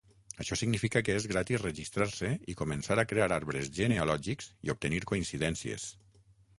Això 0.43 0.55
significa 0.59 1.01
que 1.09 1.17
és 1.19 1.27
gratis 1.31 1.61
registrar-se 1.65 2.31
i 2.53 2.57
començar 2.63 2.99
a 3.05 3.05
crear 3.13 3.31
arbres 3.39 3.71
genealògics 3.79 4.53
i 4.69 4.77
obtenir 4.79 5.07
coincidències. 5.15 5.91